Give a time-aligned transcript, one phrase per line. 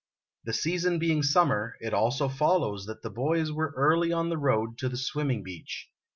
[0.45, 4.37] The season beino summer, it also o follows that the boys were early on the
[4.39, 5.91] road to the swimming beach.